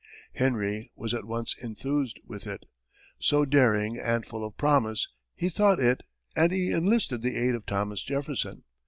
Henry 0.33 0.91
was 0.95 1.13
at 1.13 1.25
once 1.25 1.55
enthused 1.61 2.19
with 2.25 2.47
it, 2.47 2.65
so 3.19 3.45
daring 3.45 3.99
and 3.99 4.25
full 4.25 4.43
of 4.43 4.57
promise 4.57 5.07
he 5.35 5.47
thought 5.47 5.79
it, 5.79 6.01
and 6.35 6.51
he 6.51 6.71
enlisted 6.71 7.21
the 7.21 7.35
aid 7.37 7.53
of 7.53 7.67
Thomas 7.67 8.01
Jefferson. 8.01 8.63